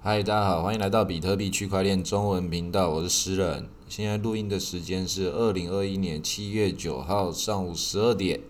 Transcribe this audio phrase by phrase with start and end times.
[0.00, 3.68] 嗨，大家好，欢迎来到比特币区块链中文频道，我是诗人。
[3.88, 8.40] 现在录音的时间是二零二一年七月九号上午十二点。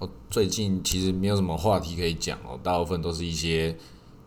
[0.00, 3.78] 我最近其实没有什么话题可以讲哦，大部分都是一些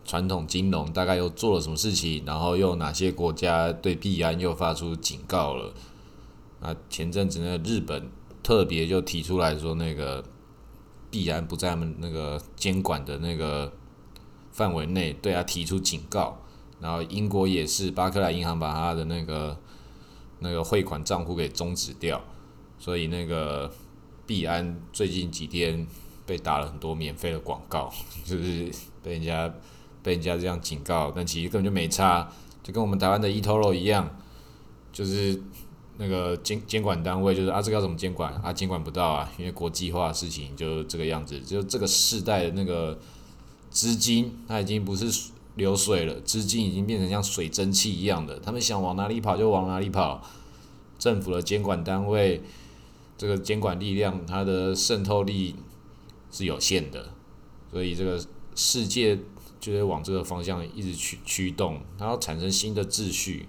[0.06, 5.74] 传统金融大概又做了什么事情，然后又哪些国家对币安又发出警告了。
[6.62, 8.08] 那前阵子呢，日本
[8.42, 10.24] 特别就提出来说，那个
[11.10, 13.70] 币安不在他们那个监管的那个。
[14.58, 16.36] 范围内对他提出警告，
[16.80, 19.56] 然后英国也是巴克莱银行把他的那个
[20.40, 22.20] 那个汇款账户给终止掉，
[22.76, 23.72] 所以那个
[24.26, 25.86] 币安最近几天
[26.26, 27.88] 被打了很多免费的广告，
[28.26, 28.68] 就是
[29.00, 29.48] 被人家
[30.02, 32.28] 被人家这样警告，但其实根本就没差，
[32.60, 34.10] 就跟我们台湾的 eToro 一样，
[34.92, 35.40] 就是
[35.98, 42.98] 那个监监管单位就是啊这个要怎么监管啊监管不到啊，因为国际化事情就这个样子，就这个世代的那个。
[43.78, 50.20] 资金它已经不是流水了，资金已经变成像水蒸气一样的，他们想往哪里跑就往哪里跑。
[50.98, 52.42] 政府的监管单位，
[53.16, 55.54] 这个监管力量它的渗透力
[56.32, 57.10] 是有限的，
[57.70, 58.20] 所以这个
[58.56, 59.16] 世界
[59.60, 63.48] 就会往这个方向一直驱驱动，它要产生新的秩序。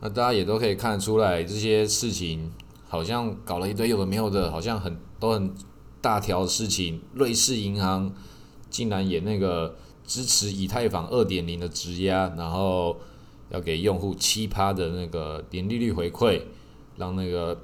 [0.00, 2.50] 那大家也都可以看得出来，这些事情
[2.88, 5.54] 好像搞了一堆有的没有的，好像很都很
[6.00, 7.00] 大条的事情。
[7.14, 8.12] 瑞士银行。
[8.70, 12.96] 竟然也那个支持以太坊二点零的质押，然后
[13.50, 16.42] 要给用户七趴的那个年利率回馈，
[16.96, 17.60] 让那个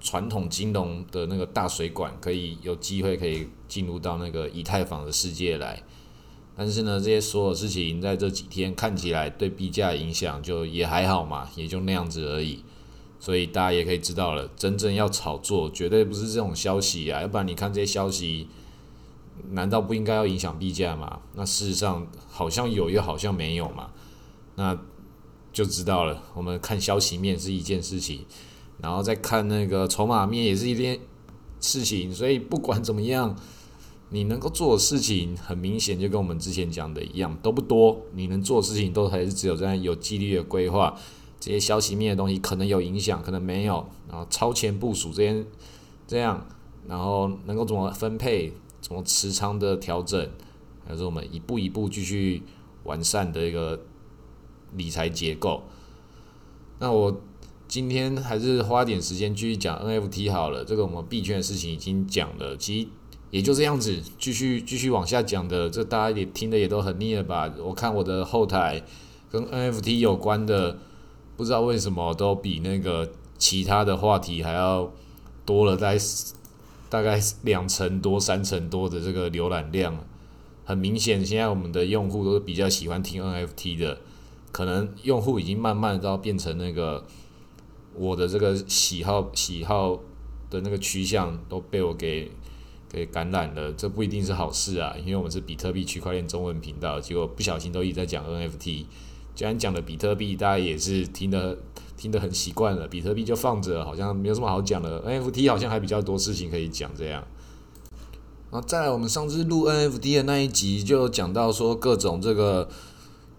[0.00, 5.82] 传统金融的那个大水管可以有机会可以进入到那个以太坊的世界来。
[6.56, 12.62] 但是呢，这些所有事情在这几天看起来对币价影响就也还好嘛，也就那样子而已。
[13.20, 18.48] 所以大家也可以知道了，真正要炒作绝对不是这种消息啊，要不然你看这些消息。
[19.50, 21.20] 难道不应该要影响币价吗？
[21.34, 23.90] 那事实上好像有，又好像没有嘛。
[24.56, 24.78] 那
[25.52, 26.22] 就知道了。
[26.34, 28.24] 我们看消息面是一件事情，
[28.82, 30.98] 然后再看那个筹码面也是一件
[31.60, 32.12] 事情。
[32.12, 33.36] 所以不管怎么样，
[34.10, 38.02] 你能够做的事情，很明显就跟我们之前讲的一样，都不多。
[38.14, 40.96] 你能做的事情都还是只有在有纪律的规划。
[41.38, 43.86] 这些消息面的东西可能有影响，可能没有。
[44.08, 45.44] 然后超前部署这些
[46.06, 46.46] 这样，
[46.88, 48.52] 然后能够怎么分配？
[48.86, 50.30] 什么持仓的调整，
[50.86, 52.44] 还是我们一步一步继续
[52.84, 53.80] 完善的一个
[54.76, 55.64] 理财结构。
[56.78, 57.20] 那我
[57.66, 60.64] 今天还是花点时间继续讲 NFT 好了。
[60.64, 62.88] 这个我们币圈的事情已经讲了，其实
[63.32, 65.68] 也就这样子，继续继续往下讲的。
[65.68, 67.52] 这大家也听的也都很腻了吧？
[67.58, 68.84] 我看我的后台
[69.28, 70.78] 跟 NFT 有关的，
[71.36, 74.92] 不知道为什么都比那个其他的话题还要
[75.44, 75.98] 多了在。
[76.88, 80.04] 大概两成多、三成多的这个浏览量，
[80.64, 83.98] 很明显，现在我们的用户都是比较喜欢听 NFT 的，
[84.52, 87.04] 可能用户已经慢慢都要变成那个
[87.94, 90.00] 我的这个喜好、喜好
[90.48, 92.30] 的那个趋向都被我给
[92.88, 98.84] 给感染了，这不一定是好事啊，因为我们是比特币区块链中文频道，结果不小心都一直在讲 NFT，
[99.34, 101.58] 既然讲了比特币，大家也是听的。
[101.96, 105.02] 听得很习惯了，比特币就放着，好像没有什么好讲的。
[105.02, 107.24] NFT 好像还比较多事情可以讲，这样。
[108.50, 112.68] 然后再来，我们上次录 NFT 的那一集就讲到说，各种这个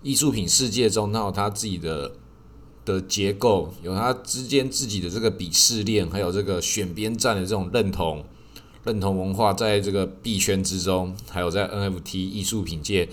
[0.01, 2.12] 艺术品世界中，它有它自己的
[2.84, 8.25] 的结构，有它之间自己的这个鄙视链，还有这个选边站的这种认同
[8.84, 13.07] 认同文化，在这个币圈之中，还有在 NFT 艺术品界，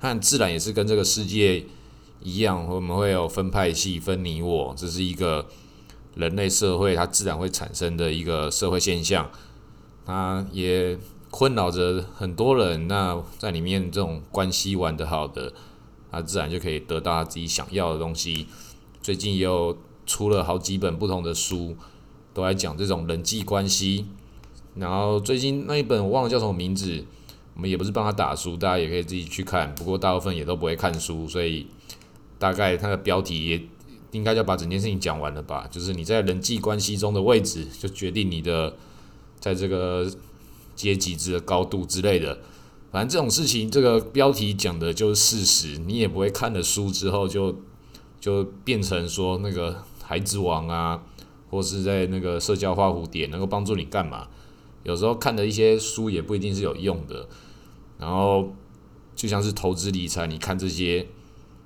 [0.00, 1.66] 它自然也是跟这个世界。
[2.24, 5.46] 一样，我们会有分派系、分你我，这是一个
[6.14, 9.30] 人类社会它自然会产生的一个社会现象，
[10.06, 10.98] 它也
[11.30, 12.88] 困扰着很多人。
[12.88, 15.52] 那在里面这种关系玩得好的，
[16.10, 18.46] 他自然就可以得到他自己想要的东西。
[19.02, 21.76] 最近也有出了好几本不同的书，
[22.32, 24.06] 都在讲这种人际关系。
[24.76, 27.04] 然后最近那一本我忘了叫什么名字，
[27.54, 29.74] 我们也不是帮他打书，大家也可以自己去看。
[29.74, 31.66] 不过大部分也都不会看书，所以。
[32.44, 33.62] 大概它的标题也
[34.12, 35.66] 应该要把整件事情讲完了吧？
[35.70, 38.76] 就是你在人际关系中的位置，就决定你的
[39.40, 40.06] 在这个
[40.76, 42.38] 阶级之的高度之类的。
[42.92, 45.78] 反正这种事情，这个标题讲的就是事实。
[45.78, 47.56] 你也不会看了书之后就
[48.20, 51.02] 就变成说那个孩子王啊，
[51.48, 54.28] 或是在那个社交花蝴蝶能够帮助你干嘛？
[54.82, 57.26] 有时候看的一些书也不一定是有用的。
[57.98, 58.52] 然后
[59.16, 61.06] 就像是投资理财，你看这些。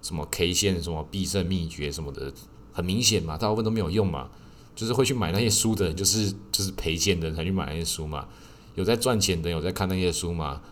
[0.03, 2.33] 什么 K 线，什么必胜秘诀什么的，
[2.73, 4.29] 很明显嘛，大部分都没有用嘛。
[4.75, 8.29] 就是会去买那些书的，就是就是赔钱的人才去买那些书嘛。
[8.77, 10.63] 有在赚钱的，有在看那些书吗？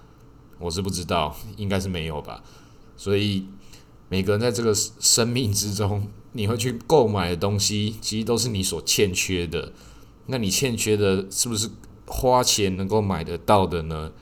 [0.60, 2.44] 我是不知道，应该是没有吧。
[2.96, 3.48] 所以
[4.08, 9.72] 每个人在这个生命之中，你会去购买的东西，其实都是你所欠缺的。
[10.26, 11.68] 那你欠缺的，是不是
[12.06, 14.12] 花钱能够买得到的呢？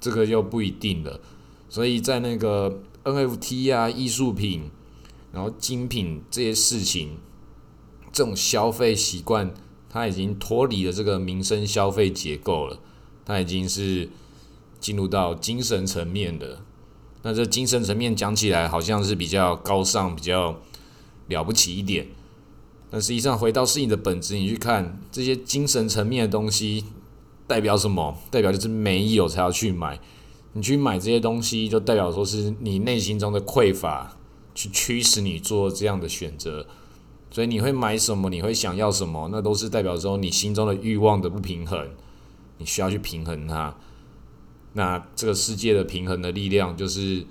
[0.00, 1.20] 这个又不一定了。
[1.68, 2.80] 所以在那个
[3.12, 4.70] NFT 啊、艺术品，
[5.32, 7.18] 然后精品这些事情，
[8.12, 9.52] 这种消费习惯，
[9.88, 12.78] 它已经脱离了这个民生消费结构了。
[13.24, 14.08] 它已经是
[14.80, 16.60] 进入到精神层面的。
[17.22, 20.60] 那这精神层面讲起来好像是比较高尚、比较
[21.26, 22.06] 了不起一点，
[22.90, 26.84] 但实际上回到事情的本质，你去看这些精神层面的东西
[27.46, 28.16] 代表什么？
[28.30, 30.00] 代表就是没有才要去买。
[30.58, 34.16] 你去买这些东西，就代表说是你内心中的匮乏，
[34.56, 36.66] 去驱使你做这样的选择。
[37.30, 38.28] 所以你会买什么？
[38.28, 39.28] 你会想要什么？
[39.30, 41.88] 那都是代表说你心中的欲望的不平衡，
[42.56, 43.72] 你需要去平衡它。
[44.72, 47.24] 那这个世界的平衡的力量，就是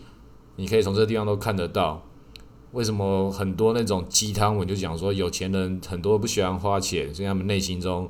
[0.55, 2.01] 你可以从这地方都看得到。
[2.71, 8.09] 为什么很多那种鸡汤文就讲说，有钱人很多不喜欢花钱，所以他们内心中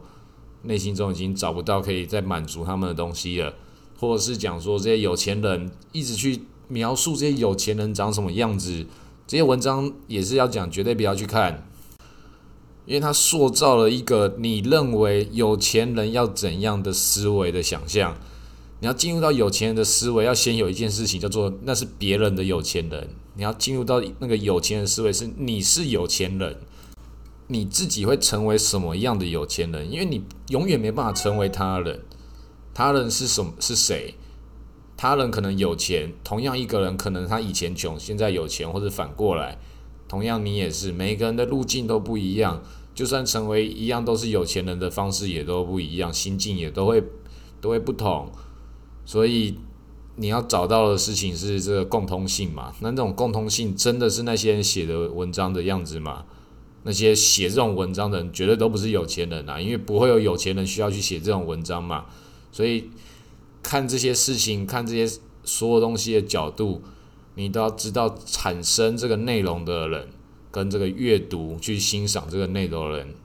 [0.62, 3.56] 内心中已经找不到可以再满足他们的东西了，
[3.98, 8.86] 或者是讲说这些有钱人一直去描述这些有钱人长什么样子，
[9.26, 11.68] 这些文章也是要讲，绝对不要去看，
[12.86, 18.18] 因为他塑造了一个你认为有钱人要怎样的思维的想象。
[18.80, 23.10] 你要进入到有钱人的思维，要先有一件事情叫做那是别人的有钱人。
[23.34, 26.58] 你要进入到那个有钱人思维，是你是有钱人，
[27.48, 29.92] 你自己会成为什么样的有钱人？
[29.92, 32.02] 因为你永远没办法成为他人。
[32.78, 33.54] 他人是什么？
[33.60, 34.14] 是谁？
[34.96, 39.58] 他人可能有钱，同样一个人可能他以前穷，现在有钱，或者反过来，
[40.08, 40.92] 同样你也是。
[40.92, 42.62] 每个人的路径都不一样，
[42.94, 47.04] 就算成为一样都是有钱人的方式也都不一样，心境也都会
[47.60, 48.32] 都会不同。
[49.06, 49.58] 所以
[50.18, 52.72] 你要找到的事情是这个共通性嘛？
[52.82, 56.26] 那那种共通性真的是那些人写的文章的样子吗？
[56.84, 62.06] 那些写这种文章的人绝对都不是有钱人啊，因为不会有有钱人需要去写这种文章嘛。
[62.52, 62.90] 所以
[63.62, 66.82] 看这些事情，看这些所有东西的角度，
[67.36, 70.10] 你都要知道产生这个内容的人
[70.52, 73.16] 跟这个阅读去欣赏这个内容的人，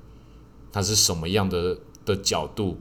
[0.73, 2.79] 他是什么样的的角度，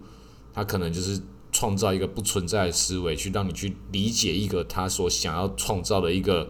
[0.54, 1.22] 他可能就是。
[1.54, 6.50] 创造一个不存在的思维，去让你去理解一个他所想要创造的一个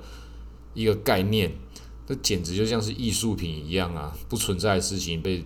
[0.75, 1.51] 一个概念，
[2.05, 4.15] 这简直就像是艺术品一样啊！
[4.29, 5.43] 不存在的事情被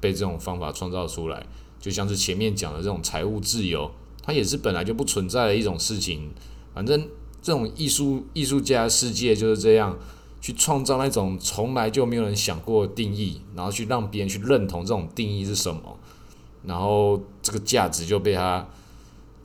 [0.00, 1.46] 被这种方法创造出来，
[1.80, 3.90] 就像是前面讲的这种财务自由，
[4.22, 6.30] 它也是本来就不存在的一种事情。
[6.74, 7.08] 反正
[7.42, 9.96] 这种艺术艺术家世界就是这样，
[10.40, 15.98] 去创造那种从来就没有人想过的定义，然后去让别人去认同这种定义是什么，
[16.64, 18.68] 然后这个价值就被他。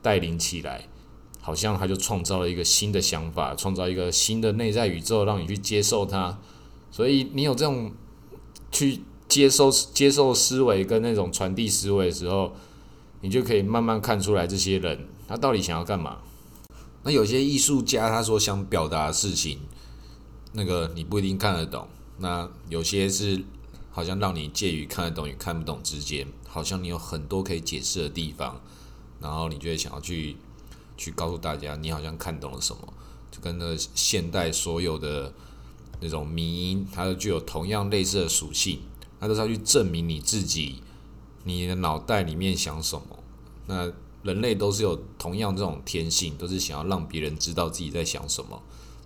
[0.03, 0.85] 带领起来，
[1.39, 6.37] 好像他就创造了一个新的想法，创造一个新的内在宇宙，让你去接受它。
[6.91, 7.93] 所以你有这种
[8.69, 8.99] 去
[9.33, 12.53] 接收、接受思维跟那种传递思维的时候，
[13.21, 16.19] 你就可以慢慢看出来这些人他到底想要干嘛。
[17.01, 19.57] 那有些艺术家他说想表达的事情，
[20.51, 21.87] 那个你不一定看得懂。
[22.19, 23.43] 那有些是
[23.89, 28.61] 好像让你介于看得懂与看不懂之间，好像你有很多可以解释的地方。
[29.19, 30.35] 然后你就会想要去
[30.95, 32.93] 去告诉大家，你好像看懂了什么，
[33.31, 35.33] 就跟那现代所有的
[36.01, 38.79] 那种迷因，它都具有同样类似的属性，
[39.23, 40.81] 那都是要去证明你自己，
[41.45, 43.23] 你的脑袋里面想什么。
[43.67, 43.89] 那
[44.21, 48.61] 人类都是有同样这种天性，都是想要让别人知道自己在想什么，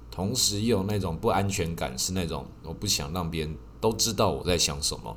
[0.10, 5.16] 同时又有那种不安全感，是那种我不想让别人都知道我在想什么。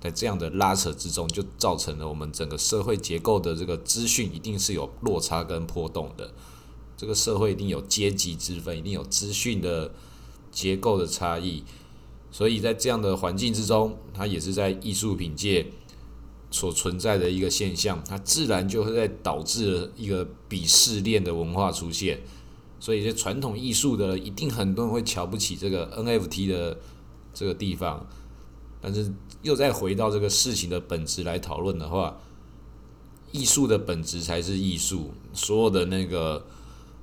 [0.00, 6.32] 在这样的拉扯之中，就造成了我们整个社会结构的这个资讯一定是有落差跟波动的。
[6.96, 9.92] 这个社会一定有阶级之分，一定有资讯的
[10.50, 11.62] 结构的差异。
[12.32, 15.66] 所以在这样的环境之中，它也是在艺术品界
[16.50, 22.20] 所存在的一个现象，它自然就会在导致一个鄙视链的文化出现。
[22.80, 26.78] 所以，这传统艺术的一定很多人会瞧不起这个 NFT 的
[27.32, 28.04] 这个地方。
[28.80, 29.12] 但是
[29.42, 32.18] 又再回到这个事情的本质来讨论的话，
[33.30, 35.12] 艺术的本质才是艺术。
[35.32, 36.44] 所有的那个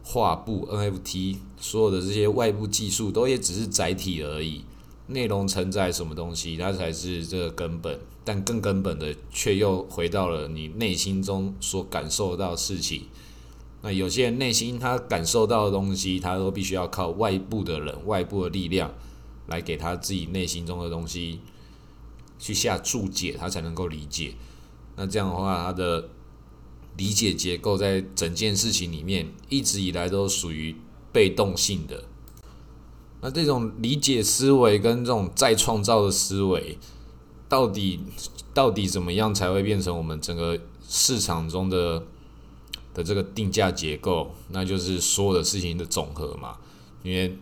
[0.04, 4.66] 画布、NFT，所有的这些外部技术，都也只是载体而已。
[5.10, 8.00] 内容承载什么东西，它才是这个根本。
[8.24, 13.04] 但更根本的，却又回到了你内心中所感受到的事情。
[13.82, 18.94] 那有些人内心他感受到的东西，他都必须要靠外部的人、外部的力量
[19.48, 21.40] 来给他自己内心中的东西。
[22.38, 24.34] 去下注解，他才能够理解。
[24.96, 26.10] 那这样的话，他的
[26.98, 30.76] 理解结构在整件事情里面一直以来都属于
[31.12, 32.04] 被动性的。
[33.22, 36.78] 那这种理解思维跟这种再创造的思维，
[37.50, 38.00] 到底
[38.54, 40.58] 到底怎么样才会变成我们整个
[40.88, 42.02] 市场中的
[42.94, 44.32] 的这个定价结构？
[44.52, 46.56] 那就是所有的事情的总和嘛。
[47.04, 47.38] 因为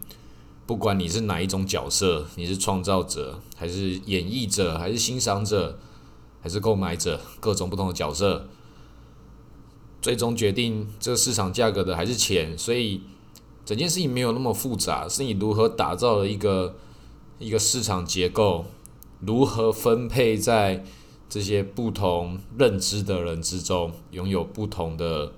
[0.66, 5.78] 不管你是哪一种角色，你是创造者，还是演绎者，还是欣赏者，
[6.42, 8.50] 还是购买者，各种不同的角色，
[10.02, 13.02] 最终决定这个市场价格的还是钱，所以。
[13.68, 16.78] 整件事情没有那么复杂，是你如何打造了一个
[17.38, 18.64] 一个市场结构，
[19.20, 20.86] 如何分配在
[21.28, 25.34] 这些不同认知的人之中，拥有不同的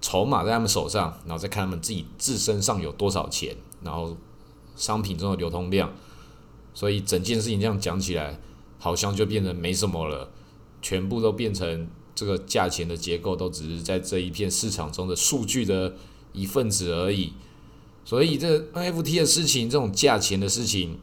[0.00, 4.16] 筹码在他们手上，然后再看他们自己自身上有多少钱，然后
[4.74, 5.92] 商品中的流通量，
[6.72, 8.40] 所以整件事情这样讲起来，
[8.78, 10.30] 好像就变得没什么了，
[10.80, 15.96] 全部都变成这个价钱的结构都只是在这一片市场中的数据的
[16.32, 17.34] 一份子而已。
[18.04, 20.98] 所以这 NFT 的事情，这种价钱的事情，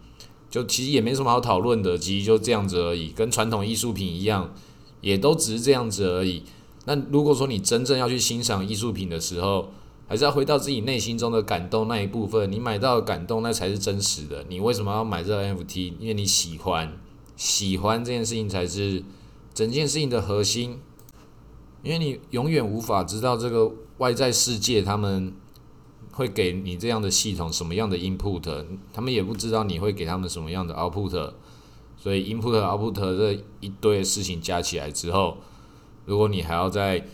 [0.50, 4.54] 就其实也没什么好讨论的，其实就这样子而已，跟传统艺术品一样，
[5.00, 6.44] 也都只是这样子而已。
[6.86, 9.72] 那如果说你真正要去欣赏艺术品的时候，
[10.08, 14.44] 还是要回到自己内心中的感动那一部分，你买到的感动那才是真实的。
[14.50, 15.94] 你为什么要买这 NFT？
[16.00, 16.98] 因为你喜欢，
[17.36, 19.04] 喜欢这件事情才是
[19.54, 20.80] 整件事情的核心。
[21.84, 25.34] 因为你永远无法知道这个外在世界他们。
[26.18, 31.34] 会给你这样的系统什么样的 input，他们也不知道你会给他们什么样的 output，
[31.96, 35.38] 所以 input output 这一堆事情加起来之后，
[36.06, 37.06] 如果你还要在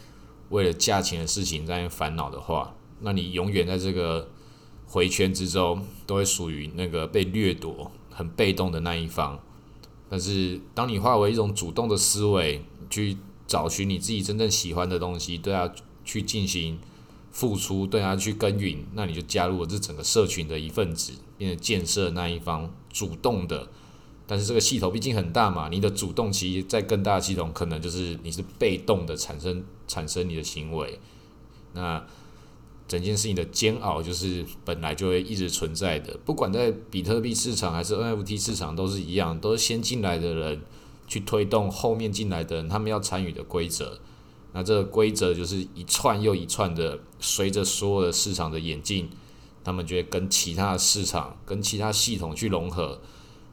[0.51, 4.29] 为了价钱的事情在烦恼的话，那你永远在这个
[4.87, 9.37] 回圈之中都会属于那个被掠夺、很被动的那一方。
[10.09, 15.69] 但是当你化为一种主动的思维，去找寻你自己真正喜欢的东西，对啊，
[16.05, 16.79] 去进行。
[17.33, 23.67] 付出对他去耕耘，那你就加入了这整个社群的一份子，变成建设那一方主动的。
[24.25, 30.99] 但是这个系统毕竟很大嘛，你的主动其实在更大的系统，可能就是你是被动的产生产生你的行为。
[31.73, 32.05] 那
[32.87, 40.61] 整件事情的煎熬就是本来就会一直存在的，不管在比特币市场还是 NFT 市场都是一样，都是先进来的人
[41.07, 43.99] 去推动后面进来的人他们要参与的规则。
[44.55, 49.09] 那这个规则就是一串又一串的，随着所有的市场的演进，
[49.63, 53.01] 他们就会跟其他的市场、跟其他系统去融合，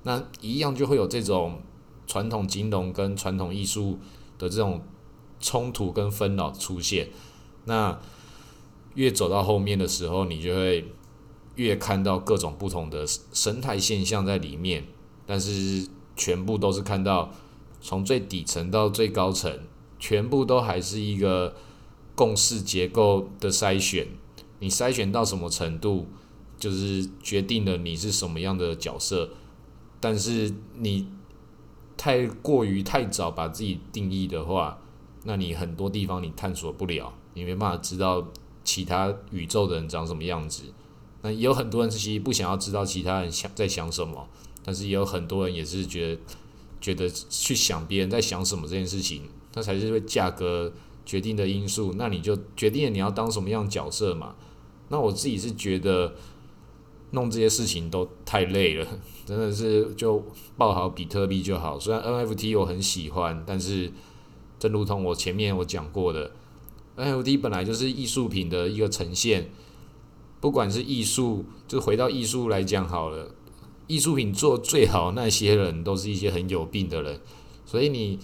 [0.02, 1.62] 那一样就会有这种
[2.07, 3.99] 传统金融跟传统艺术
[4.38, 4.83] 的这种
[5.40, 7.09] 冲突跟纷扰出现。
[7.64, 7.99] 那
[8.95, 10.92] 越走到后面的时候，你就会
[11.54, 14.87] 越看到各种不同的生态现象在里面，
[15.25, 17.33] 但是全部都是看到
[17.80, 19.61] 从最底层到最高层。
[20.00, 21.54] 全部都还是一个
[22.16, 24.09] 共识结构的筛选，
[24.59, 26.09] 你筛选到什么程度，
[26.59, 29.30] 就是决定了你是什么样的角色。
[30.00, 31.07] 但是你
[31.97, 34.78] 太过于太早把自己定义的话，
[35.25, 38.26] 那你很多地方你探索不了，你没办法知道
[38.64, 40.64] 其他宇宙的人长什么样子。
[41.21, 44.26] 那也有很多人其实不想要知道其他人想在想什么，
[44.64, 46.23] 但是也有很多人也是觉得
[46.80, 49.25] 觉得去想别人在想什么这件事情。
[49.54, 50.73] 那才是为价格
[51.04, 54.37] 决定的因素，那你就决定了你要当什么样角色嘛？
[54.88, 56.14] 那我自己是觉得
[57.11, 58.87] 弄这些事情都太累了，
[59.26, 60.25] 真的是就
[60.57, 61.78] 报好比特币就好。
[61.78, 63.92] 虽然 NFT 我很喜欢，但是
[64.59, 66.30] 正如同我前面我讲过的
[66.97, 69.50] ，NFT 本来就是艺术品的一个呈现，
[70.40, 73.35] 不管是艺术，就回到艺术来讲好了，
[73.88, 77.21] 艺术品做最好那些人都是一些很有病的人，
[77.66, 78.21] 所以你。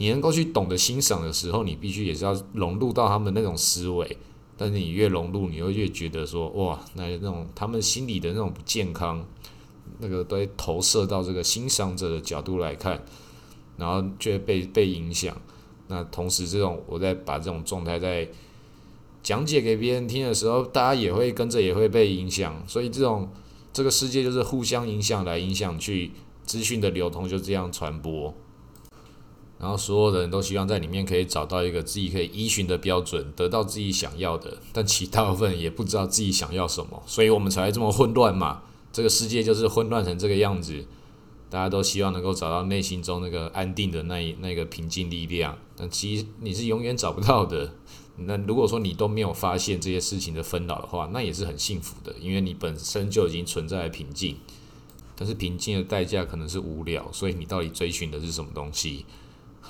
[0.00, 4.16] 你能够去懂得欣赏的时候，你必须也是要融入到他们那种思维。
[4.56, 9.22] 但是你越融入，你会越觉得说，哇，那那种他们心里的那种不健康，
[9.98, 13.02] 那个都会投射到这个欣赏者的角度来看，
[13.76, 15.36] 然后就会被被影响。
[15.88, 18.26] 那同时，这种我在把这种状态在
[19.22, 22.62] 讲解给别人听的时候，大家也会跟着也会被影响。
[22.66, 23.30] 所以，这种
[23.70, 26.12] 这个世界就是互相影响来影响去，
[26.44, 28.34] 资讯的流通就这样传播。
[29.60, 38.62] 然后所有的人都希望在里面可以找到一个自己可以依循的标准，得到自己想要的，但其大部分也不知道自己想要什么，所以我们才会这么混乱嘛。
[38.90, 40.86] 这个世界就是混乱成这个样子，
[41.50, 47.72] 大家都希望能够找到内心中那个安定的那一那个平静力量，但其实你是永远找不到的。
[48.16, 54.36] 那如果说你都没有发现这些事情的纷扰的话，那也是很幸福的，因为你本身就已经存在平静。
[55.16, 59.04] 但是平静的代价可能是无聊，所以你到底追寻的是什么东西？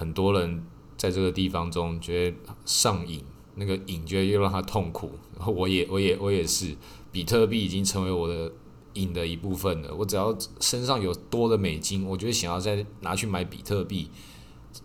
[0.01, 0.65] 很多人
[0.97, 3.23] 在这个地方中觉得上瘾，
[3.57, 5.11] 那个瘾觉得又让他痛苦。
[5.37, 6.75] 然后我也，我也，我也是。
[7.13, 8.51] 比特币已经成为我的
[8.95, 9.95] 瘾的一部分了。
[9.95, 14.09] 我只要身上有多的美金，我就会想要再拿去买比特币，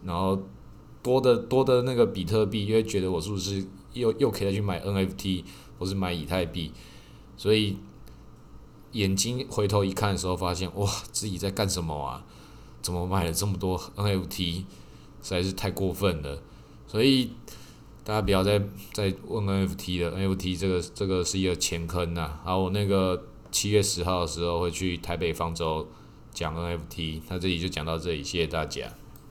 [0.04, 0.38] 然后
[1.02, 5.46] 多的多的那个比特币，又会觉得我是不是又又可以再去买 NFT
[5.80, 6.74] 或是买以太币，
[7.38, 7.78] 所以
[8.92, 12.26] 眼睛回头一看的时候，发现哇，自己在干什么啊？
[12.82, 14.66] 怎么买了这么多 NFT？
[15.26, 16.40] 实在是太过分了，
[16.86, 17.32] 所以
[18.04, 18.62] 大家不要再
[18.94, 22.40] 再问 NFT 了，NFT 这个这个是一个前坑呐。
[22.44, 25.88] 好，我那个七月十号的时候会去台北方舟
[26.32, 28.88] 讲 NFT，那这里就讲到这里，谢谢大家。